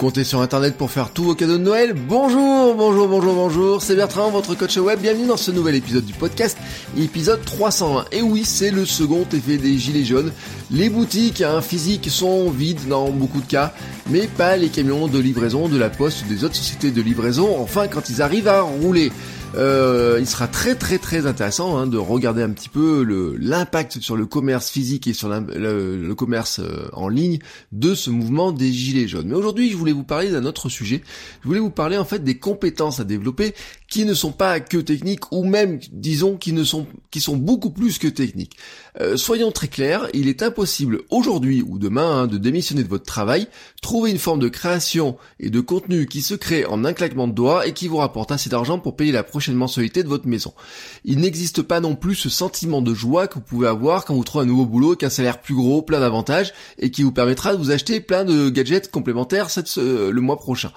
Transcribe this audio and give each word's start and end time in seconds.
Comptez 0.00 0.24
sur 0.24 0.40
internet 0.40 0.78
pour 0.78 0.90
faire 0.90 1.10
tous 1.10 1.24
vos 1.24 1.34
cadeaux 1.34 1.58
de 1.58 1.62
Noël 1.62 1.92
Bonjour, 1.92 2.74
bonjour, 2.74 3.06
bonjour, 3.06 3.34
bonjour, 3.34 3.82
c'est 3.82 3.94
Bertrand, 3.94 4.30
votre 4.30 4.54
coach 4.54 4.78
web, 4.78 4.98
bienvenue 4.98 5.26
dans 5.26 5.36
ce 5.36 5.50
nouvel 5.50 5.74
épisode 5.74 6.06
du 6.06 6.14
podcast, 6.14 6.56
épisode 6.96 7.44
301. 7.44 8.06
Et 8.10 8.22
oui, 8.22 8.46
c'est 8.46 8.70
le 8.70 8.86
second 8.86 9.26
effet 9.30 9.58
des 9.58 9.76
gilets 9.76 10.04
jaunes. 10.04 10.32
Les 10.70 10.88
boutiques 10.88 11.42
hein, 11.42 11.60
physiques 11.60 12.08
sont 12.08 12.48
vides 12.48 12.88
dans 12.88 13.10
beaucoup 13.10 13.42
de 13.42 13.46
cas, 13.46 13.74
mais 14.08 14.26
pas 14.26 14.56
les 14.56 14.70
camions 14.70 15.06
de 15.06 15.18
livraison 15.18 15.68
de 15.68 15.76
la 15.76 15.90
poste 15.90 16.24
ou 16.24 16.28
des 16.30 16.44
autres 16.44 16.56
sociétés 16.56 16.92
de 16.92 17.02
livraison, 17.02 17.60
enfin 17.60 17.86
quand 17.86 18.08
ils 18.08 18.22
arrivent 18.22 18.48
à 18.48 18.62
rouler. 18.62 19.12
Euh, 19.56 20.18
il 20.20 20.26
sera 20.26 20.46
très 20.46 20.76
très 20.76 20.98
très 20.98 21.26
intéressant 21.26 21.76
hein, 21.76 21.86
de 21.86 21.98
regarder 21.98 22.42
un 22.42 22.50
petit 22.50 22.68
peu 22.68 23.02
l'impact 23.38 24.00
sur 24.00 24.16
le 24.16 24.26
commerce 24.26 24.70
physique 24.70 25.06
et 25.06 25.12
sur 25.12 25.28
le, 25.28 26.14
commerce 26.14 26.60
euh, 26.60 26.88
en 26.92 27.08
ligne 27.08 27.38
de 27.72 27.94
ce 27.94 28.10
mouvement 28.10 28.52
des 28.52 28.72
gilets 28.72 29.08
jaunes. 29.08 29.26
Mais 29.26 29.34
aujourd'hui, 29.34 29.70
je 29.70 29.76
voulais 29.76 29.92
vous 29.92 30.04
parler 30.04 30.30
d'un 30.30 30.44
autre 30.44 30.68
sujet. 30.68 31.02
Je 31.42 31.48
voulais 31.48 31.60
vous 31.60 31.70
parler 31.70 31.96
en 31.96 32.04
fait 32.04 32.22
des 32.22 32.38
compétences 32.38 33.00
à 33.00 33.04
développer 33.04 33.54
qui 33.90 34.04
ne 34.04 34.14
sont 34.14 34.30
pas 34.30 34.60
que 34.60 34.78
techniques 34.78 35.32
ou 35.32 35.44
même 35.44 35.80
disons 35.92 36.36
qui 36.36 36.52
ne 36.52 36.62
sont 36.62 36.86
qui 37.10 37.20
sont 37.20 37.36
beaucoup 37.36 37.70
plus 37.70 37.98
que 37.98 38.06
techniques. 38.06 38.56
Euh, 39.00 39.16
soyons 39.16 39.50
très 39.50 39.66
clairs, 39.66 40.08
il 40.14 40.28
est 40.28 40.42
impossible 40.42 41.02
aujourd'hui 41.10 41.62
ou 41.66 41.78
demain 41.78 42.22
hein, 42.22 42.26
de 42.28 42.38
démissionner 42.38 42.84
de 42.84 42.88
votre 42.88 43.04
travail, 43.04 43.48
trouver 43.82 44.12
une 44.12 44.18
forme 44.18 44.38
de 44.38 44.48
création 44.48 45.16
et 45.40 45.50
de 45.50 45.60
contenu 45.60 46.06
qui 46.06 46.22
se 46.22 46.34
crée 46.34 46.64
en 46.64 46.84
un 46.84 46.92
claquement 46.92 47.26
de 47.26 47.32
doigts 47.32 47.66
et 47.66 47.72
qui 47.72 47.88
vous 47.88 47.96
rapporte 47.96 48.30
assez 48.30 48.48
d'argent 48.48 48.78
pour 48.78 48.94
payer 48.94 49.10
la 49.10 49.24
prochaine 49.24 49.56
mensualité 49.56 50.04
de 50.04 50.08
votre 50.08 50.28
maison. 50.28 50.54
Il 51.04 51.18
n'existe 51.18 51.62
pas 51.62 51.80
non 51.80 51.96
plus 51.96 52.14
ce 52.14 52.28
sentiment 52.28 52.82
de 52.82 52.94
joie 52.94 53.26
que 53.26 53.34
vous 53.34 53.40
pouvez 53.40 53.66
avoir 53.66 54.04
quand 54.04 54.14
vous 54.14 54.24
trouvez 54.24 54.44
un 54.44 54.48
nouveau 54.48 54.66
boulot 54.66 54.90
avec 54.90 55.02
un 55.02 55.10
salaire 55.10 55.40
plus 55.40 55.54
gros, 55.54 55.82
plein 55.82 55.98
d'avantages 55.98 56.52
et 56.78 56.92
qui 56.92 57.02
vous 57.02 57.12
permettra 57.12 57.52
de 57.52 57.58
vous 57.58 57.72
acheter 57.72 58.00
plein 58.00 58.24
de 58.24 58.50
gadgets 58.50 58.88
complémentaires 58.88 59.50
cette, 59.50 59.76
le 59.76 60.20
mois 60.20 60.36
prochain. 60.36 60.70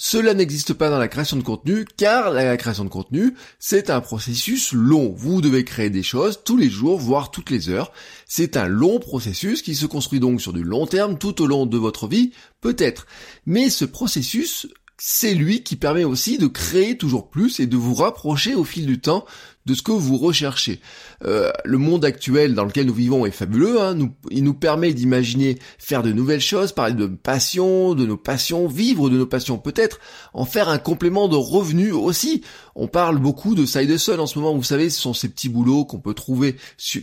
Cela 0.00 0.32
n'existe 0.32 0.74
pas 0.74 0.90
dans 0.90 0.98
la 0.98 1.08
création 1.08 1.36
de 1.36 1.42
contenu 1.42 1.84
car 1.96 2.30
la 2.30 2.56
création 2.58 2.84
de 2.84 2.90
contenu, 2.90 3.34
c'est 3.58 3.88
un 3.88 4.02
processus 4.02 4.72
long. 4.72 5.14
Vous 5.16 5.40
devez 5.40 5.64
créer 5.64 5.88
des 5.88 6.02
choses 6.02 6.40
tous 6.44 6.56
les 6.56 6.68
jours, 6.68 6.98
voire 6.98 7.30
toutes 7.30 7.50
les 7.50 7.70
heures. 7.70 7.92
C'est 8.26 8.58
un 8.58 8.68
long 8.68 8.98
processus 8.98 9.62
qui 9.62 9.74
se 9.74 9.86
construit 9.86 10.20
donc 10.20 10.42
sur 10.42 10.52
du 10.52 10.62
long 10.62 10.86
terme 10.86 11.16
tout 11.16 11.40
au 11.40 11.46
long 11.46 11.64
de 11.64 11.78
votre 11.78 12.06
vie, 12.06 12.32
peut-être. 12.60 13.06
Mais 13.46 13.70
ce 13.70 13.86
processus 13.86 14.66
c'est 14.98 15.34
lui 15.34 15.62
qui 15.62 15.76
permet 15.76 16.04
aussi 16.04 16.38
de 16.38 16.48
créer 16.48 16.98
toujours 16.98 17.30
plus 17.30 17.60
et 17.60 17.66
de 17.66 17.76
vous 17.76 17.94
rapprocher 17.94 18.54
au 18.54 18.64
fil 18.64 18.84
du 18.84 19.00
temps 19.00 19.24
de 19.64 19.74
ce 19.74 19.82
que 19.82 19.92
vous 19.92 20.16
recherchez. 20.16 20.80
Euh, 21.24 21.52
le 21.64 21.78
monde 21.78 22.04
actuel 22.04 22.54
dans 22.54 22.64
lequel 22.64 22.86
nous 22.86 22.94
vivons 22.94 23.26
est 23.26 23.30
fabuleux, 23.30 23.80
hein. 23.80 23.96
il 24.30 24.42
nous 24.42 24.54
permet 24.54 24.94
d'imaginer 24.94 25.58
faire 25.78 26.02
de 26.02 26.10
nouvelles 26.10 26.40
choses, 26.40 26.72
parler 26.72 26.94
de 26.94 27.06
passion, 27.06 27.94
de 27.94 28.06
nos 28.06 28.16
passions, 28.16 28.66
vivre 28.66 29.10
de 29.10 29.18
nos 29.18 29.26
passions 29.26 29.58
peut-être, 29.58 30.00
en 30.32 30.46
faire 30.46 30.68
un 30.68 30.78
complément 30.78 31.28
de 31.28 31.36
revenus 31.36 31.92
aussi. 31.92 32.42
On 32.80 32.86
parle 32.86 33.18
beaucoup 33.18 33.56
de 33.56 33.66
side 33.66 33.90
hustle 33.90 34.20
en 34.20 34.28
ce 34.28 34.38
moment, 34.38 34.54
vous 34.54 34.62
savez, 34.62 34.88
ce 34.88 35.00
sont 35.00 35.12
ces 35.12 35.28
petits 35.28 35.48
boulots 35.48 35.84
qu'on 35.84 35.98
peut 35.98 36.14
trouver, 36.14 36.54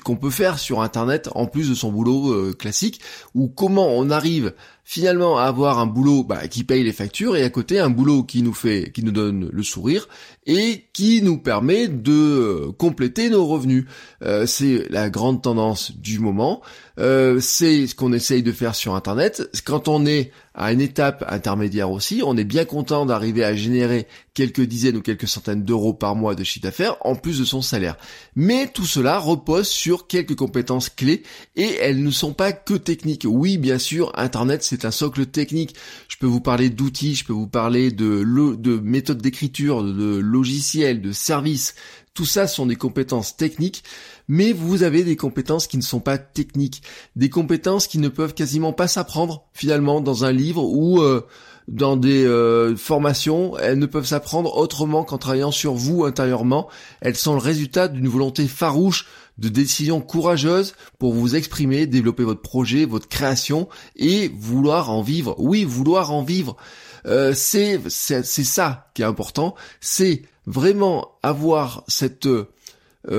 qu'on 0.06 0.16
peut 0.16 0.30
faire 0.30 0.58
sur 0.58 0.82
internet 0.82 1.28
en 1.36 1.48
plus 1.48 1.70
de 1.70 1.76
son 1.76 1.92
boulot 1.92 2.32
euh, 2.32 2.54
classique, 2.54 3.02
ou 3.34 3.50
comment 3.50 3.90
on 3.90 4.10
arrive 4.10 4.54
finalement 4.86 5.38
à 5.38 5.44
avoir 5.44 5.80
un 5.80 5.86
boulot 5.86 6.24
bah, 6.24 6.48
qui 6.48 6.64
paye 6.64 6.82
les 6.82 6.94
factures 6.94 7.36
et 7.36 7.44
à 7.44 7.50
côté 7.50 7.78
un 7.80 7.90
boulot 7.90 8.24
qui 8.24 8.42
nous 8.42 8.54
fait, 8.54 8.90
qui 8.94 9.04
nous 9.04 9.12
donne 9.12 9.50
le 9.52 9.64
sourire 9.64 10.08
et 10.46 10.86
qui 10.94 11.22
nous 11.22 11.40
permet 11.40 11.90
de 11.90 12.14
euh, 12.14 12.72
compléter 12.72 13.30
nos 13.30 13.46
revenus. 13.46 13.86
Euh, 14.22 14.46
c'est 14.46 14.88
la 14.90 15.10
grande 15.10 15.42
tendance 15.42 15.92
du 15.92 16.20
moment. 16.20 16.62
C'est 16.98 17.88
ce 17.88 17.94
qu'on 17.96 18.14
essaye 18.14 18.44
de 18.44 18.54
faire 18.54 18.76
sur 18.76 18.96
Internet. 18.96 19.50
Quand 19.66 19.90
on 19.90 20.06
est 20.06 20.32
à 20.56 20.72
une 20.72 20.82
étape 20.82 21.26
intermédiaire 21.28 21.92
aussi, 21.92 22.22
on 22.26 22.38
est 22.38 22.46
bien 22.46 22.66
content 22.66 23.06
d'arriver 23.06 23.44
à 23.44 23.56
générer 23.56 24.08
quelques 24.34 24.62
dizaines 24.62 24.98
ou 24.98 25.02
quelques 25.02 25.28
centaines 25.28 25.64
d'euros 25.64 25.94
par 25.94 26.16
mois 26.16 26.36
de 26.36 26.44
chiffre 26.44 26.64
d'affaires 26.64 26.96
en 27.02 27.16
plus 27.16 27.40
de 27.40 27.46
son 27.46 27.62
salaire. 27.62 27.98
Mais 28.36 28.68
tout 28.68 28.86
cela 28.86 29.20
repose 29.20 29.68
sur 29.68 30.08
quelques 30.08 30.36
compétences 30.36 30.90
clés 30.90 31.24
et 31.56 31.76
elles 31.82 32.02
ne 32.02 32.12
sont 32.12 32.34
pas 32.34 32.54
que 32.54 32.74
techniques. 32.74 33.26
Oui, 33.28 33.58
bien 33.58 33.80
sûr, 33.80 34.12
Internet 34.16 34.64
c'est 34.64 34.86
un 34.86 34.92
socle 34.92 35.26
technique. 35.26 35.76
Je 36.08 36.18
peux 36.18 36.28
vous 36.28 36.42
parler 36.42 36.70
d'outils, 36.70 37.16
je 37.16 37.26
peux 37.26 37.34
vous 37.34 37.48
parler 37.48 37.92
de, 37.92 38.24
de 38.56 38.78
méthodes 38.78 39.22
d'écriture, 39.22 39.84
de 39.84 40.18
logiciels, 40.18 41.02
de 41.02 41.12
services, 41.12 41.76
tout 42.16 42.26
ça 42.26 42.48
sont 42.48 42.66
des 42.66 42.78
compétences 42.78 43.36
techniques, 43.36 43.84
mais 44.28 44.54
vous 44.54 44.82
avez 44.82 45.04
des 45.04 45.18
compétences 45.18 45.68
qui 45.68 45.78
ne 45.78 45.84
sont 45.84 46.00
pas 46.00 46.18
techniques, 46.18 46.82
des 47.16 47.30
compétences 47.30 47.88
qui 47.88 48.00
ne 48.00 48.08
peuvent 48.08 48.34
quasiment 48.34 48.74
pas 48.74 48.88
s'apprendre 48.88 49.46
finalement 49.54 50.02
dans 50.02 50.24
un 50.24 50.32
livre 50.32 50.64
ou 50.64 51.02
euh, 51.02 51.28
dans 51.68 51.98
des 51.98 52.24
euh, 52.26 52.76
formations, 52.78 53.58
elles 53.58 53.80
ne 53.80 53.86
peuvent 53.86 54.06
s'apprendre 54.06 54.56
autrement 54.56 55.04
qu'en 55.04 55.18
travaillant 55.18 55.52
sur 55.52 55.74
vous 55.74 56.06
intérieurement. 56.06 56.70
Elles 57.02 57.16
sont 57.16 57.34
le 57.34 57.40
résultat 57.40 57.90
d'une 57.90 58.08
volonté 58.08 58.48
farouche, 58.48 59.08
de 59.38 59.50
décisions 59.50 60.00
courageuses 60.00 60.76
pour 60.98 61.14
vous 61.14 61.36
exprimer, 61.36 61.88
développer 61.88 62.24
votre 62.24 62.42
projet, 62.42 62.86
votre 62.86 63.10
création 63.10 63.68
et 63.98 64.30
vouloir 64.30 64.90
en 64.90 65.02
vivre. 65.02 65.36
Oui, 65.38 65.66
vouloir 65.66 66.14
en 66.14 66.24
vivre. 66.24 66.56
Euh, 67.06 67.34
c'est 67.36 67.80
ça 67.90 68.90
qui 68.94 69.02
est 69.02 69.06
important. 69.06 69.56
C'est 69.82 70.24
vraiment 70.46 71.12
avoir 71.24 71.84
cette 71.88 72.28
euh, 72.28 72.48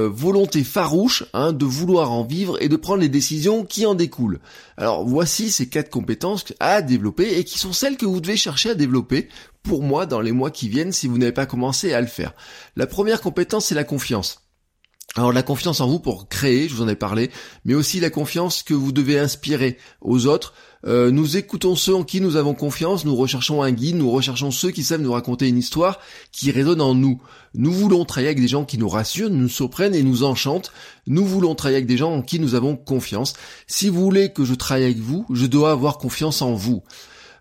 volonté 0.09 0.65
farouche 0.65 1.25
hein, 1.33 1.53
de 1.53 1.65
vouloir 1.65 2.11
en 2.11 2.25
vivre 2.25 2.61
et 2.61 2.69
de 2.69 2.77
prendre 2.77 3.03
les 3.03 3.09
décisions 3.09 3.65
qui 3.65 3.87
en 3.87 3.95
découlent. 3.95 4.41
Alors 4.77 5.07
voici 5.07 5.51
ces 5.51 5.69
quatre 5.69 5.91
compétences 5.91 6.45
à 6.59 6.83
développer 6.83 7.39
et 7.39 7.45
qui 7.45 7.59
sont 7.59 7.73
celles 7.73 7.97
que 7.97 8.07
vous 8.07 8.21
devez 8.21 8.37
chercher 8.37 8.71
à 8.71 8.75
développer 8.75 9.29
pour 9.63 9.83
moi 9.83 10.07
dans 10.07 10.21
les 10.21 10.33
mois 10.33 10.51
qui 10.51 10.69
viennent 10.69 10.93
si 10.93 11.07
vous 11.07 11.19
n'avez 11.19 11.33
pas 11.33 11.47
commencé 11.47 11.93
à 11.93 12.01
le 12.01 12.07
faire. 12.09 12.33
La 12.75 12.87
première 12.87 13.21
compétence 13.21 13.67
c'est 13.67 13.75
la 13.75 13.85
confiance. 13.85 14.46
Alors 15.17 15.33
la 15.33 15.43
confiance 15.43 15.81
en 15.81 15.89
vous 15.89 15.99
pour 15.99 16.29
créer, 16.29 16.69
je 16.69 16.75
vous 16.75 16.83
en 16.83 16.89
ai 16.89 16.95
parlé, 16.95 17.31
mais 17.65 17.73
aussi 17.73 18.01
la 18.01 18.11
confiance 18.11 18.63
que 18.63 18.75
vous 18.75 18.93
devez 18.93 19.19
inspirer 19.19 19.79
aux 20.03 20.27
autres. 20.27 20.53
Euh, 20.87 21.11
nous 21.11 21.39
écoutons 21.39 21.75
ceux 21.75 21.95
en 21.95 22.05
qui 22.05 22.21
nous 22.21 22.37
avons 22.37 22.53
confiance, 22.53 23.07
nous 23.07 23.17
recherchons 23.17 23.63
un 23.63 23.73
guide, 23.73 23.97
nous 23.97 24.11
recherchons 24.11 24.51
ceux 24.51 24.71
qui 24.71 24.85
savent 24.85 25.01
nous 25.01 25.13
raconter 25.13 25.49
une 25.49 25.57
histoire 25.57 26.01
qui 26.33 26.51
résonne 26.51 26.83
en 26.83 26.95
nous. 26.95 27.19
Nous 27.55 27.73
voulons 27.73 28.05
travailler 28.05 28.29
avec 28.29 28.43
des 28.43 28.49
gens 28.49 28.67
qui 28.67 28.77
nous 28.77 28.91
rassurent, 28.91 29.31
nous 29.31 29.49
surprennent 29.49 29.95
et 29.95 30.03
nous 30.03 30.23
enchantent. 30.23 30.71
Nous 31.07 31.25
voulons 31.25 31.55
travailler 31.55 31.79
avec 31.79 31.89
des 31.89 31.97
gens 31.97 32.13
en 32.13 32.21
qui 32.21 32.39
nous 32.39 32.55
avons 32.55 32.77
confiance. 32.77 33.33
Si 33.67 33.89
vous 33.89 34.03
voulez 34.03 34.35
que 34.35 34.45
je 34.45 34.55
travaille 34.55 34.85
avec 34.85 34.99
vous, 34.99 35.25
je 35.33 35.47
dois 35.47 35.71
avoir 35.71 35.97
confiance 35.97 36.43
en 36.43 36.53
vous. 36.53 36.83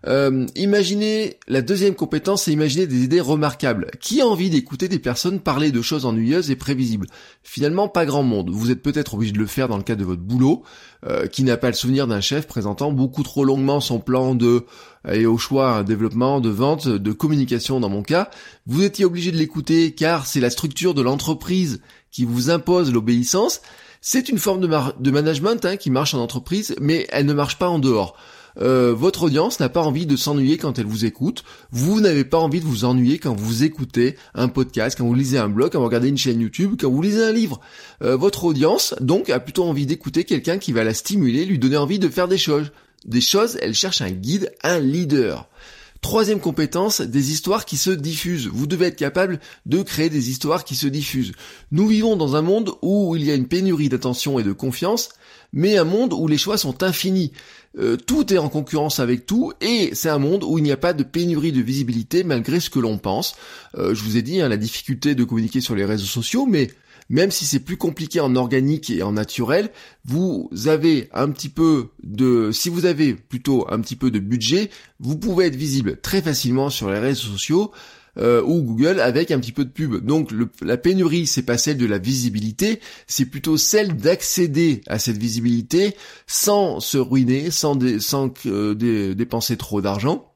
Euh, 0.06 0.46
imaginez, 0.54 1.38
la 1.48 1.62
deuxième 1.62 1.94
compétence, 1.94 2.44
c'est 2.44 2.52
imaginer 2.52 2.86
des 2.86 3.02
idées 3.04 3.20
remarquables. 3.20 3.90
Qui 4.00 4.20
a 4.20 4.26
envie 4.26 4.50
d'écouter 4.50 4.88
des 4.88 4.98
personnes 4.98 5.40
parler 5.40 5.72
de 5.72 5.82
choses 5.82 6.04
ennuyeuses 6.04 6.50
et 6.50 6.56
prévisibles? 6.56 7.06
Finalement, 7.42 7.88
pas 7.88 8.06
grand 8.06 8.22
monde. 8.22 8.50
Vous 8.50 8.70
êtes 8.70 8.82
peut-être 8.82 9.14
obligé 9.14 9.32
de 9.32 9.38
le 9.38 9.46
faire 9.46 9.68
dans 9.68 9.78
le 9.78 9.82
cadre 9.82 10.00
de 10.00 10.06
votre 10.06 10.22
boulot. 10.22 10.62
Euh, 11.04 11.26
qui 11.26 11.44
n'a 11.44 11.56
pas 11.56 11.68
le 11.68 11.74
souvenir 11.74 12.06
d'un 12.06 12.20
chef 12.20 12.46
présentant 12.48 12.90
beaucoup 12.90 13.22
trop 13.22 13.44
longuement 13.44 13.80
son 13.80 14.00
plan 14.00 14.34
de 14.34 14.64
et 15.06 15.26
au 15.26 15.38
choix 15.38 15.84
développement 15.84 16.40
de 16.40 16.48
vente, 16.48 16.88
de 16.88 17.12
communication 17.12 17.78
dans 17.78 17.90
mon 17.90 18.02
cas, 18.02 18.28
vous 18.66 18.82
étiez 18.82 19.04
obligé 19.04 19.30
de 19.30 19.36
l'écouter 19.36 19.94
car 19.94 20.26
c'est 20.26 20.40
la 20.40 20.50
structure 20.50 20.94
de 20.94 21.02
l'entreprise 21.02 21.80
qui 22.10 22.24
vous 22.24 22.50
impose 22.50 22.92
l'obéissance. 22.92 23.60
C'est 24.00 24.28
une 24.28 24.38
forme 24.38 24.60
de, 24.60 24.68
de 24.98 25.10
management 25.10 25.64
hein, 25.64 25.76
qui 25.76 25.90
marche 25.90 26.14
en 26.14 26.20
entreprise, 26.20 26.74
mais 26.80 27.06
elle 27.10 27.26
ne 27.26 27.34
marche 27.34 27.58
pas 27.58 27.68
en 27.68 27.78
dehors. 27.78 28.16
Euh, 28.60 28.94
votre 28.94 29.24
audience 29.24 29.60
n'a 29.60 29.68
pas 29.68 29.82
envie 29.82 30.06
de 30.06 30.16
s'ennuyer 30.16 30.56
quand 30.56 30.78
elle 30.78 30.86
vous 30.86 31.04
écoute. 31.04 31.44
Vous 31.70 32.00
n'avez 32.00 32.24
pas 32.24 32.38
envie 32.38 32.60
de 32.60 32.64
vous 32.64 32.84
ennuyer 32.84 33.18
quand 33.18 33.34
vous 33.34 33.64
écoutez 33.64 34.16
un 34.34 34.48
podcast, 34.48 34.96
quand 34.98 35.06
vous 35.06 35.14
lisez 35.14 35.38
un 35.38 35.48
blog, 35.48 35.72
quand 35.72 35.78
vous 35.78 35.86
regardez 35.86 36.08
une 36.08 36.18
chaîne 36.18 36.40
YouTube, 36.40 36.76
quand 36.80 36.90
vous 36.90 37.02
lisez 37.02 37.22
un 37.22 37.32
livre. 37.32 37.60
Euh, 38.02 38.16
votre 38.16 38.44
audience, 38.44 38.94
donc, 39.00 39.30
a 39.30 39.40
plutôt 39.40 39.64
envie 39.64 39.86
d'écouter 39.86 40.24
quelqu'un 40.24 40.58
qui 40.58 40.72
va 40.72 40.84
la 40.84 40.94
stimuler, 40.94 41.44
lui 41.44 41.58
donner 41.58 41.76
envie 41.76 41.98
de 41.98 42.08
faire 42.08 42.28
des 42.28 42.38
choses. 42.38 42.72
Des 43.04 43.20
choses, 43.20 43.58
elle 43.60 43.74
cherche 43.74 44.00
un 44.00 44.10
guide, 44.10 44.52
un 44.62 44.80
leader. 44.80 45.48
Troisième 46.00 46.40
compétence, 46.40 47.00
des 47.00 47.32
histoires 47.32 47.64
qui 47.64 47.76
se 47.76 47.90
diffusent. 47.90 48.46
Vous 48.46 48.66
devez 48.66 48.86
être 48.86 48.96
capable 48.96 49.40
de 49.64 49.82
créer 49.82 50.08
des 50.08 50.30
histoires 50.30 50.64
qui 50.64 50.76
se 50.76 50.86
diffusent. 50.86 51.32
Nous 51.72 51.88
vivons 51.88 52.16
dans 52.16 52.36
un 52.36 52.42
monde 52.42 52.72
où 52.82 53.16
il 53.16 53.24
y 53.24 53.30
a 53.30 53.34
une 53.34 53.48
pénurie 53.48 53.88
d'attention 53.88 54.38
et 54.38 54.44
de 54.44 54.52
confiance, 54.52 55.08
mais 55.52 55.76
un 55.76 55.84
monde 55.84 56.12
où 56.12 56.28
les 56.28 56.38
choix 56.38 56.58
sont 56.58 56.82
infinis. 56.82 57.32
Euh, 57.78 57.96
tout 57.96 58.32
est 58.32 58.38
en 58.38 58.48
concurrence 58.48 59.00
avec 59.00 59.26
tout 59.26 59.52
et 59.60 59.90
c'est 59.92 60.08
un 60.08 60.18
monde 60.18 60.44
où 60.44 60.58
il 60.58 60.64
n'y 60.64 60.72
a 60.72 60.78
pas 60.78 60.94
de 60.94 61.02
pénurie 61.02 61.52
de 61.52 61.60
visibilité 61.60 62.24
malgré 62.24 62.60
ce 62.60 62.70
que 62.70 62.78
l'on 62.78 62.98
pense. 62.98 63.36
Euh, 63.76 63.94
je 63.94 64.02
vous 64.02 64.16
ai 64.16 64.22
dit 64.22 64.40
hein, 64.40 64.48
la 64.48 64.56
difficulté 64.56 65.14
de 65.14 65.24
communiquer 65.24 65.60
sur 65.60 65.74
les 65.74 65.84
réseaux 65.84 66.06
sociaux, 66.06 66.46
mais 66.46 66.70
même 67.08 67.30
si 67.30 67.44
c'est 67.44 67.60
plus 67.60 67.76
compliqué 67.76 68.20
en 68.20 68.34
organique 68.34 68.90
et 68.90 69.02
en 69.02 69.12
naturel, 69.12 69.70
vous 70.04 70.50
avez 70.66 71.08
un 71.12 71.30
petit 71.30 71.48
peu 71.48 71.88
de, 72.02 72.50
si 72.50 72.68
vous 72.68 72.86
avez 72.86 73.14
plutôt 73.14 73.66
un 73.70 73.80
petit 73.80 73.96
peu 73.96 74.10
de 74.10 74.18
budget, 74.18 74.70
vous 74.98 75.16
pouvez 75.16 75.46
être 75.46 75.56
visible 75.56 75.98
très 76.00 76.22
facilement 76.22 76.70
sur 76.70 76.90
les 76.90 76.98
réseaux 76.98 77.28
sociaux. 77.28 77.72
Euh, 78.18 78.42
ou 78.42 78.62
Google 78.62 79.00
avec 79.00 79.30
un 79.30 79.38
petit 79.38 79.52
peu 79.52 79.64
de 79.64 79.70
pub. 79.70 80.04
Donc 80.04 80.30
la 80.62 80.78
pénurie, 80.78 81.26
c'est 81.26 81.42
pas 81.42 81.58
celle 81.58 81.76
de 81.76 81.84
la 81.84 81.98
visibilité, 81.98 82.80
c'est 83.06 83.26
plutôt 83.26 83.58
celle 83.58 83.94
d'accéder 83.94 84.80
à 84.86 84.98
cette 84.98 85.18
visibilité 85.18 85.94
sans 86.26 86.80
se 86.80 86.96
ruiner, 86.96 87.50
sans, 87.50 87.76
euh, 88.46 89.14
dépenser 89.14 89.58
trop 89.58 89.82
d'argent 89.82 90.32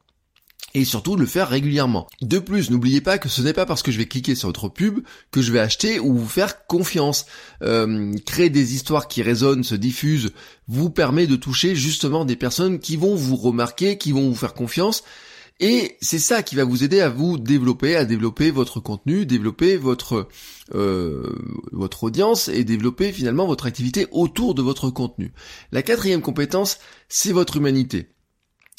et 0.75 0.85
surtout 0.85 1.17
le 1.17 1.27
faire 1.27 1.49
régulièrement. 1.49 2.07
De 2.21 2.39
plus, 2.39 2.71
n'oubliez 2.71 3.01
pas 3.01 3.19
que 3.19 3.29
ce 3.29 3.43
n'est 3.43 3.53
pas 3.53 3.67
parce 3.67 3.83
que 3.83 3.91
je 3.91 3.99
vais 3.99 4.07
cliquer 4.07 4.35
sur 4.35 4.49
votre 4.49 4.69
pub 4.69 5.01
que 5.31 5.43
je 5.43 5.51
vais 5.51 5.59
acheter 5.59 5.99
ou 5.99 6.15
vous 6.15 6.29
faire 6.29 6.67
confiance. 6.67 7.27
Euh, 7.63 8.13
créer 8.27 8.51
des 8.51 8.75
histoires 8.75 9.09
qui 9.09 9.23
résonnent, 9.23 9.65
se 9.65 9.75
diffusent, 9.75 10.31
vous 10.69 10.91
permet 10.91 11.27
de 11.27 11.37
toucher 11.37 11.75
justement 11.75 12.25
des 12.25 12.37
personnes 12.37 12.79
qui 12.79 12.97
vont 12.97 13.15
vous 13.15 13.37
remarquer, 13.37 13.99
qui 13.99 14.13
vont 14.13 14.29
vous 14.29 14.37
faire 14.37 14.55
confiance. 14.55 15.03
Et 15.61 15.99
c'est 16.01 16.19
ça 16.19 16.43
qui 16.43 16.57
va 16.57 16.65
vous 16.65 16.85
aider 16.85 17.01
à 17.01 17.11
vous 17.11 17.37
développer, 17.37 17.95
à 17.95 18.07
développer 18.07 18.51
votre 18.51 18.81
contenu, 18.81 19.27
développer 19.27 19.77
votre 19.77 20.27
euh, 20.75 21.37
votre 21.71 22.05
audience 22.05 22.49
et 22.49 22.65
développer 22.65 23.13
finalement 23.13 23.47
votre 23.47 23.67
activité 23.67 24.07
autour 24.11 24.55
de 24.55 24.63
votre 24.63 24.89
contenu. 24.89 25.33
La 25.71 25.83
quatrième 25.83 26.23
compétence, 26.23 26.79
c'est 27.09 27.33
votre 27.33 27.59
humanité. 27.59 28.09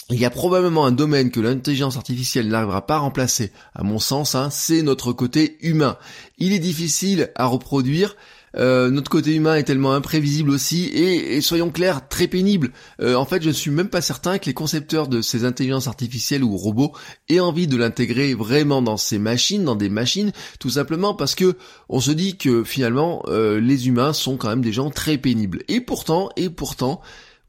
Il 0.09 0.19
y 0.19 0.25
a 0.25 0.31
probablement 0.31 0.85
un 0.85 0.91
domaine 0.91 1.31
que 1.31 1.39
l'intelligence 1.39 1.97
artificielle 1.97 2.49
n'arrivera 2.49 2.85
pas 2.85 2.95
à 2.95 2.99
remplacer, 2.99 3.51
à 3.73 3.83
mon 3.83 3.99
sens, 3.99 4.35
hein, 4.35 4.49
c'est 4.49 4.81
notre 4.81 5.13
côté 5.13 5.57
humain. 5.61 5.97
Il 6.37 6.51
est 6.51 6.59
difficile 6.59 7.31
à 7.35 7.45
reproduire, 7.45 8.17
euh, 8.57 8.89
notre 8.89 9.09
côté 9.09 9.35
humain 9.35 9.55
est 9.55 9.63
tellement 9.63 9.93
imprévisible 9.93 10.49
aussi 10.49 10.85
et, 10.85 11.41
soyons 11.41 11.71
clairs, 11.71 12.07
très 12.07 12.27
pénible. 12.27 12.71
Euh, 13.01 13.15
en 13.15 13.25
fait, 13.25 13.41
je 13.41 13.47
ne 13.47 13.53
suis 13.53 13.71
même 13.71 13.89
pas 13.89 14.01
certain 14.01 14.37
que 14.37 14.45
les 14.45 14.53
concepteurs 14.53 15.07
de 15.07 15.21
ces 15.21 15.45
intelligences 15.45 15.87
artificielles 15.87 16.43
ou 16.43 16.57
robots 16.57 16.93
aient 17.29 17.39
envie 17.39 17.67
de 17.67 17.77
l'intégrer 17.77 18.33
vraiment 18.33 18.81
dans 18.81 18.97
ces 18.97 19.19
machines, 19.19 19.63
dans 19.63 19.75
des 19.75 19.89
machines, 19.89 20.31
tout 20.59 20.69
simplement 20.69 21.13
parce 21.13 21.35
que 21.35 21.55
on 21.89 21.99
se 21.99 22.11
dit 22.11 22.37
que 22.37 22.63
finalement 22.63 23.23
euh, 23.27 23.59
les 23.59 23.87
humains 23.87 24.13
sont 24.13 24.37
quand 24.37 24.49
même 24.49 24.61
des 24.61 24.73
gens 24.73 24.89
très 24.89 25.17
pénibles. 25.17 25.63
Et 25.67 25.81
pourtant, 25.81 26.29
et 26.35 26.49
pourtant, 26.49 27.01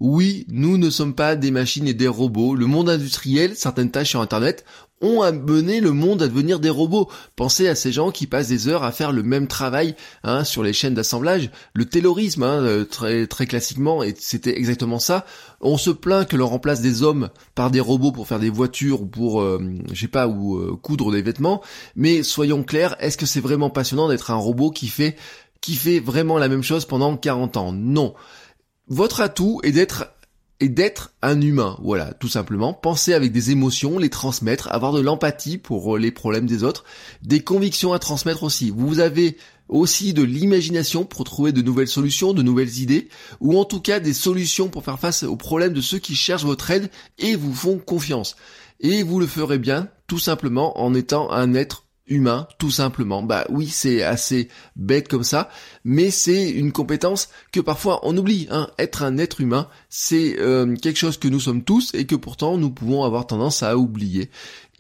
oui, 0.05 0.47
nous 0.49 0.79
ne 0.79 0.91
sommes 0.91 1.15
pas 1.15 1.37
des 1.37 1.53
machines 1.53 1.87
et 1.87 1.95
des 1.95 2.09
robots. 2.09 2.57
Le 2.57 2.67
monde 2.67 2.91
industriel, 2.91 3.55
certaines 3.55 3.93
tâches 3.93 4.09
sur 4.09 4.21
Internet, 4.21 4.65
ont 5.01 5.23
amené 5.23 5.79
le 5.79 5.93
monde 5.93 6.23
à 6.23 6.27
devenir 6.27 6.59
des 6.59 6.71
robots. 6.71 7.09
Pensez 7.37 7.69
à 7.69 7.77
ces 7.77 7.93
gens 7.93 8.11
qui 8.11 8.27
passent 8.27 8.49
des 8.49 8.67
heures 8.67 8.83
à 8.83 8.91
faire 8.91 9.13
le 9.13 9.23
même 9.23 9.47
travail 9.47 9.95
hein, 10.25 10.43
sur 10.43 10.65
les 10.65 10.73
chaînes 10.73 10.95
d'assemblage. 10.95 11.51
Le 11.73 11.85
taylorisme, 11.85 12.43
hein, 12.43 12.61
euh, 12.65 12.85
très, 12.85 13.47
classiquement, 13.47 14.03
et 14.03 14.13
c'était 14.19 14.59
exactement 14.59 14.99
ça. 14.99 15.25
On 15.61 15.79
se 15.79 15.91
plaint 15.91 16.29
que 16.29 16.37
l'on 16.37 16.49
remplace 16.49 16.81
des 16.81 17.05
hommes 17.05 17.31
par 17.55 17.71
des 17.71 17.79
robots 17.79 18.11
pour 18.11 18.27
faire 18.27 18.41
des 18.41 18.51
voitures 18.51 19.03
ou 19.03 19.07
pour, 19.07 19.41
euh, 19.41 19.63
je 19.93 20.01
sais 20.01 20.09
pas, 20.09 20.27
ou 20.27 20.57
euh, 20.57 20.77
coudre 20.83 21.13
des 21.13 21.23
vêtements. 21.23 21.63
Mais 21.95 22.25
soyons 22.25 22.65
clairs, 22.65 22.97
est-ce 22.99 23.17
que 23.17 23.27
c'est 23.27 23.39
vraiment 23.39 23.71
passionnant 23.71 24.09
d'être 24.09 24.33
un 24.33 24.37
robot 24.37 24.71
qui 24.73 24.89
fait 24.89 25.15
qui 25.61 25.77
fait 25.77 26.01
vraiment 26.01 26.39
la 26.39 26.49
même 26.49 26.65
chose 26.65 26.87
pendant 26.87 27.17
40 27.17 27.57
ans? 27.57 27.73
Non. 27.73 28.15
Votre 28.89 29.21
atout 29.21 29.61
est 29.63 29.73
d'être 29.73 31.13
un 31.23 31.41
humain, 31.41 31.79
voilà, 31.83 32.13
tout 32.15 32.29
simplement. 32.29 32.73
Penser 32.75 33.15
avec 33.15 33.33
des 33.33 33.51
émotions, 33.51 33.99
les 33.99 34.11
transmettre, 34.11 34.69
avoir 34.73 34.93
de 34.93 35.01
l'empathie 35.01 35.59
pour 35.59 35.97
euh, 35.97 35.99
les 35.99 36.11
problèmes 36.11 36.47
des 36.47 36.65
autres, 36.65 36.85
des 37.23 37.41
convictions 37.41 37.93
à 37.93 37.99
transmettre 37.99 38.43
aussi. 38.43 38.71
Vous 38.71 38.99
avez 38.99 39.37
aussi 39.69 40.13
de 40.13 40.23
l'imagination 40.23 41.05
pour 41.05 41.25
trouver 41.25 41.53
de 41.53 41.63
nouvelles 41.63 41.89
solutions, 41.89 42.35
de 42.35 42.43
nouvelles 42.43 42.79
idées, 42.79 43.09
ou 43.41 43.59
en 43.59 43.65
tout 43.65 43.81
cas 43.81 44.01
des 44.01 44.13
solutions 44.13 44.69
pour 44.69 44.85
faire 44.85 44.99
face 44.99 45.23
aux 45.23 45.37
problèmes 45.37 45.73
de 45.73 45.81
ceux 45.81 45.99
qui 45.99 46.15
cherchent 46.15 46.45
votre 46.45 46.71
aide 46.71 46.91
et 47.19 47.37
vous 47.37 47.55
font 47.55 47.79
confiance. 47.79 48.37
Et 48.81 49.03
vous 49.03 49.21
le 49.21 49.27
ferez 49.27 49.59
bien, 49.59 49.89
tout 50.07 50.19
simplement, 50.19 50.79
en 50.81 50.93
étant 50.95 51.31
un 51.31 51.55
être 51.55 51.82
humain, 52.07 52.47
tout 52.59 52.71
simplement. 52.71 53.23
Bah 53.23 53.47
oui, 53.49 53.69
c'est 53.69 54.03
assez 54.03 54.49
bête 54.77 55.09
comme 55.09 55.25
ça, 55.25 55.49
mais 55.85 56.11
c'est 56.11 56.51
une 56.51 56.73
compétence 56.73 57.29
que 57.53 57.61
parfois 57.61 58.01
on 58.03 58.17
oublie. 58.17 58.47
Hein. 58.51 58.69
Être 58.79 59.03
un 59.03 59.19
être 59.19 59.41
humain, 59.41 59.69
c'est 59.89 60.39
euh, 60.39 60.75
quelque 60.77 60.99
chose 60.99 61.17
que 61.17 61.29
nous 61.29 61.41
sommes 61.41 61.63
tous 61.63 61.93
et 61.95 62.07
que 62.07 62.17
pourtant 62.17 62.59
nous 62.59 62.71
pouvons 62.71 63.05
avoir 63.05 63.27
tendance 63.27 63.63
à 63.63 63.77
oublier. 63.77 64.31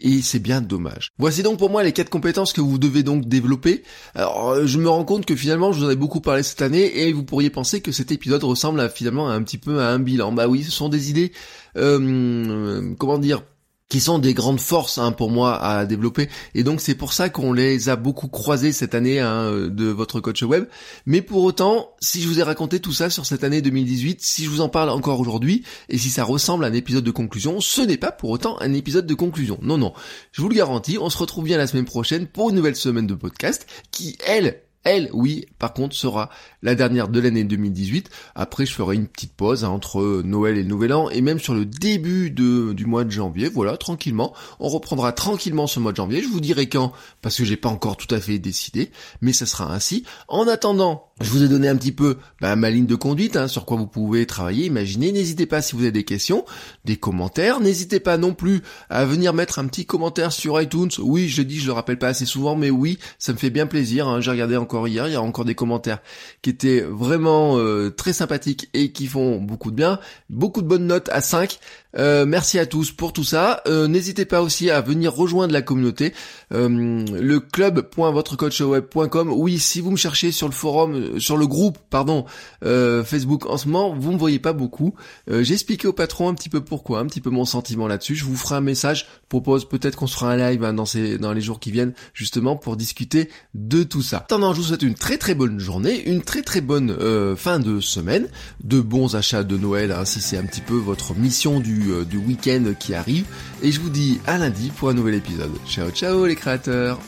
Et 0.04 0.20
c'est 0.20 0.40
bien 0.40 0.60
dommage. 0.60 1.12
Voici 1.16 1.44
donc 1.44 1.58
pour 1.58 1.70
moi 1.70 1.84
les 1.84 1.92
quatre 1.92 2.10
compétences 2.10 2.52
que 2.52 2.60
vous 2.60 2.78
devez 2.78 3.04
donc 3.04 3.28
développer. 3.28 3.84
Alors 4.16 4.50
euh, 4.50 4.66
je 4.66 4.78
me 4.78 4.88
rends 4.88 5.04
compte 5.04 5.24
que 5.24 5.36
finalement 5.36 5.72
je 5.72 5.78
vous 5.78 5.86
en 5.86 5.90
ai 5.90 5.96
beaucoup 5.96 6.20
parlé 6.20 6.42
cette 6.42 6.62
année 6.62 7.06
et 7.06 7.12
vous 7.12 7.22
pourriez 7.22 7.50
penser 7.50 7.80
que 7.80 7.92
cet 7.92 8.10
épisode 8.10 8.42
ressemble 8.42 8.80
à, 8.80 8.88
finalement 8.88 9.28
un 9.28 9.42
petit 9.42 9.58
peu 9.58 9.80
à 9.80 9.90
un 9.90 10.00
bilan. 10.00 10.32
Bah 10.32 10.48
oui, 10.48 10.64
ce 10.64 10.72
sont 10.72 10.88
des 10.88 11.10
idées, 11.10 11.30
euh, 11.76 12.94
comment 12.98 13.18
dire, 13.18 13.44
qui 13.92 14.00
sont 14.00 14.18
des 14.18 14.32
grandes 14.32 14.58
forces 14.58 14.96
hein, 14.96 15.12
pour 15.12 15.30
moi 15.30 15.62
à 15.62 15.84
développer. 15.84 16.30
Et 16.54 16.62
donc 16.62 16.80
c'est 16.80 16.94
pour 16.94 17.12
ça 17.12 17.28
qu'on 17.28 17.52
les 17.52 17.90
a 17.90 17.96
beaucoup 17.96 18.26
croisés 18.26 18.72
cette 18.72 18.94
année 18.94 19.20
hein, 19.20 19.68
de 19.68 19.84
votre 19.84 20.18
coach 20.18 20.42
web. 20.44 20.64
Mais 21.04 21.20
pour 21.20 21.42
autant 21.42 21.90
si 22.00 22.22
je 22.22 22.26
vous 22.26 22.40
ai 22.40 22.42
raconté 22.42 22.80
tout 22.80 22.94
ça 22.94 23.10
sur 23.10 23.26
cette 23.26 23.44
année 23.44 23.60
2018 23.60 24.22
si 24.22 24.44
je 24.44 24.48
vous 24.48 24.62
en 24.62 24.70
parle 24.70 24.88
encore 24.88 25.20
aujourd'hui 25.20 25.62
et 25.90 25.98
si 25.98 26.08
ça 26.08 26.24
ressemble 26.24 26.64
à 26.64 26.68
un 26.68 26.72
épisode 26.72 27.04
de 27.04 27.10
conclusion 27.10 27.60
ce 27.60 27.82
n'est 27.82 27.98
pas 27.98 28.12
pour 28.12 28.30
autant 28.30 28.58
un 28.62 28.72
épisode 28.72 29.04
de 29.04 29.12
conclusion. 29.12 29.58
Non 29.60 29.76
non. 29.76 29.92
Je 30.32 30.40
vous 30.40 30.48
le 30.48 30.54
garantis 30.54 30.96
on 30.98 31.10
se 31.10 31.18
retrouve 31.18 31.44
bien 31.44 31.58
la 31.58 31.66
semaine 31.66 31.84
prochaine 31.84 32.26
pour 32.26 32.48
une 32.48 32.56
nouvelle 32.56 32.76
semaine 32.76 33.06
de 33.06 33.14
podcast 33.14 33.66
qui 33.90 34.16
elle 34.26 34.62
elle, 34.84 35.10
oui, 35.12 35.46
par 35.58 35.72
contre, 35.72 35.94
sera 35.94 36.28
la 36.62 36.74
dernière 36.74 37.08
de 37.08 37.20
l'année 37.20 37.44
2018. 37.44 38.10
Après, 38.34 38.66
je 38.66 38.72
ferai 38.72 38.96
une 38.96 39.06
petite 39.06 39.34
pause 39.34 39.64
hein, 39.64 39.68
entre 39.68 40.22
Noël 40.24 40.58
et 40.58 40.62
le 40.62 40.68
Nouvel 40.68 40.92
An, 40.92 41.08
et 41.10 41.20
même 41.20 41.38
sur 41.38 41.54
le 41.54 41.64
début 41.64 42.30
du 42.30 42.86
mois 42.86 43.04
de 43.04 43.10
janvier. 43.10 43.48
Voilà, 43.48 43.76
tranquillement. 43.76 44.32
On 44.60 44.68
reprendra 44.68 45.12
tranquillement 45.12 45.66
ce 45.66 45.78
mois 45.78 45.92
de 45.92 45.96
janvier. 45.96 46.22
Je 46.22 46.28
vous 46.28 46.40
dirai 46.40 46.68
quand, 46.68 46.92
parce 47.20 47.36
que 47.36 47.44
j'ai 47.44 47.56
pas 47.56 47.68
encore 47.68 47.96
tout 47.96 48.12
à 48.12 48.20
fait 48.20 48.38
décidé, 48.38 48.90
mais 49.20 49.32
ça 49.32 49.46
sera 49.46 49.72
ainsi. 49.72 50.04
En 50.28 50.48
attendant, 50.48 51.06
je 51.20 51.30
vous 51.30 51.42
ai 51.44 51.48
donné 51.48 51.68
un 51.68 51.76
petit 51.76 51.92
peu 51.92 52.18
bah, 52.40 52.56
ma 52.56 52.70
ligne 52.70 52.86
de 52.86 52.96
conduite, 52.96 53.36
hein, 53.36 53.46
sur 53.46 53.64
quoi 53.64 53.76
vous 53.76 53.86
pouvez 53.86 54.26
travailler, 54.26 54.66
imaginer. 54.66 55.12
N'hésitez 55.12 55.46
pas 55.46 55.62
si 55.62 55.76
vous 55.76 55.82
avez 55.82 55.92
des 55.92 56.04
questions, 56.04 56.44
des 56.84 56.96
commentaires. 56.96 57.60
N'hésitez 57.60 58.00
pas 58.00 58.16
non 58.16 58.34
plus 58.34 58.62
à 58.90 59.04
venir 59.04 59.32
mettre 59.32 59.60
un 59.60 59.66
petit 59.66 59.86
commentaire 59.86 60.32
sur 60.32 60.60
iTunes. 60.60 60.90
Oui, 60.98 61.28
je 61.28 61.42
dis, 61.42 61.60
je 61.60 61.66
le 61.66 61.72
rappelle 61.72 61.98
pas 61.98 62.08
assez 62.08 62.26
souvent, 62.26 62.56
mais 62.56 62.70
oui, 62.70 62.98
ça 63.18 63.32
me 63.32 63.38
fait 63.38 63.50
bien 63.50 63.66
plaisir. 63.66 64.08
Hein. 64.08 64.20
J'ai 64.20 64.32
regardé 64.32 64.56
encore 64.56 64.71
hier, 64.86 65.06
il 65.06 65.12
y 65.12 65.16
a 65.16 65.22
encore 65.22 65.44
des 65.44 65.54
commentaires 65.54 65.98
qui 66.42 66.50
étaient 66.50 66.80
vraiment 66.80 67.58
euh, 67.58 67.90
très 67.90 68.12
sympathiques 68.12 68.68
et 68.74 68.92
qui 68.92 69.06
font 69.06 69.38
beaucoup 69.38 69.70
de 69.70 69.76
bien. 69.76 69.98
Beaucoup 70.30 70.62
de 70.62 70.66
bonnes 70.66 70.86
notes 70.86 71.08
à 71.10 71.20
5. 71.20 71.58
Euh, 71.98 72.24
merci 72.24 72.58
à 72.58 72.64
tous 72.64 72.90
pour 72.90 73.12
tout 73.12 73.24
ça. 73.24 73.62
Euh, 73.66 73.86
n'hésitez 73.86 74.24
pas 74.24 74.40
aussi 74.40 74.70
à 74.70 74.80
venir 74.80 75.14
rejoindre 75.14 75.52
la 75.52 75.62
communauté. 75.62 76.14
Le 76.50 77.38
club.votrecoachweb.com. 77.38 79.32
Oui, 79.32 79.58
si 79.58 79.80
vous 79.80 79.90
me 79.90 79.96
cherchez 79.96 80.32
sur 80.32 80.48
le 80.48 80.54
forum, 80.54 81.20
sur 81.20 81.36
le 81.36 81.46
groupe, 81.46 81.78
pardon, 81.90 82.24
Facebook 82.62 83.46
en 83.46 83.56
ce 83.56 83.68
moment, 83.68 83.94
vous 83.94 84.12
me 84.12 84.18
voyez 84.18 84.38
pas 84.38 84.52
beaucoup. 84.52 84.94
J'ai 85.28 85.54
expliqué 85.54 85.88
au 85.88 85.92
patron 85.92 86.28
un 86.28 86.34
petit 86.34 86.48
peu 86.48 86.62
pourquoi, 86.62 87.00
un 87.00 87.06
petit 87.06 87.20
peu 87.20 87.30
mon 87.30 87.44
sentiment 87.44 87.88
là-dessus. 87.88 88.14
Je 88.14 88.24
vous 88.24 88.36
ferai 88.36 88.56
un 88.56 88.60
message. 88.60 89.06
propose 89.28 89.68
peut-être 89.68 89.96
qu'on 89.96 90.06
se 90.06 90.14
fera 90.14 90.32
un 90.32 90.36
live 90.36 90.64
hein, 90.64 90.74
dans 90.74 90.86
ces, 90.86 91.18
dans 91.18 91.32
les 91.32 91.40
jours 91.40 91.60
qui 91.60 91.70
viennent, 91.70 91.94
justement 92.14 92.56
pour 92.56 92.76
discuter 92.76 93.30
de 93.54 93.82
tout 93.82 94.02
ça. 94.02 94.18
Attendant, 94.18 94.54
je 94.54 94.61
vous 94.62 94.68
souhaite 94.68 94.82
une 94.82 94.94
très 94.94 95.18
très 95.18 95.34
bonne 95.34 95.58
journée, 95.58 96.08
une 96.08 96.22
très 96.22 96.42
très 96.42 96.60
bonne 96.60 96.96
fin 97.36 97.58
de 97.58 97.80
semaine, 97.80 98.28
de 98.62 98.80
bons 98.80 99.16
achats 99.16 99.42
de 99.42 99.56
Noël, 99.56 99.92
hein, 99.92 100.04
si 100.04 100.20
c'est 100.20 100.38
un 100.38 100.44
petit 100.44 100.60
peu 100.60 100.76
votre 100.76 101.14
mission 101.14 101.58
du 101.58 101.90
euh, 101.90 102.04
du, 102.04 102.16
week-end 102.16 102.74
qui 102.78 102.94
arrive. 102.94 103.24
Et 103.62 103.72
je 103.72 103.80
vous 103.80 103.90
dis 103.90 104.20
à 104.26 104.38
lundi 104.38 104.70
pour 104.70 104.88
un 104.88 104.94
nouvel 104.94 105.14
épisode. 105.14 105.50
Ciao 105.68 105.90
ciao 105.90 106.26
les 106.26 106.36
créateurs 106.36 106.98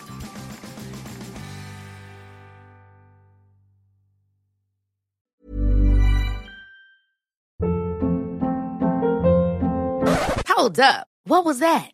Hold 10.57 10.81
up, 10.81 11.07
what 11.27 11.45
was 11.45 11.59
that? 11.59 11.94